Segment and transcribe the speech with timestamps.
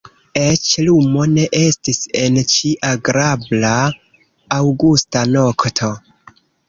[0.43, 3.75] Eĉ lumo ne estis en ĉi agrabla
[4.59, 5.93] aŭgusta nokto.